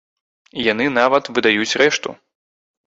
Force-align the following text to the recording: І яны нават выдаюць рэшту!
І 0.61 0.65
яны 0.69 0.85
нават 0.97 1.31
выдаюць 1.39 1.71
рэшту! 1.85 2.21